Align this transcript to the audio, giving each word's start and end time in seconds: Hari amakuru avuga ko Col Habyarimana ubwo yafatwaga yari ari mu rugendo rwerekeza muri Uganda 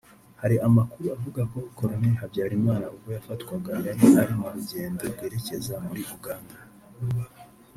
Hari 0.41 0.55
amakuru 0.67 1.05
avuga 1.15 1.41
ko 1.51 1.59
Col 1.77 1.91
Habyarimana 2.21 2.85
ubwo 2.93 3.09
yafatwaga 3.17 3.71
yari 3.85 4.05
ari 4.21 4.33
mu 4.39 4.47
rugendo 4.55 5.01
rwerekeza 5.13 5.73
muri 5.87 6.01
Uganda 6.15 6.55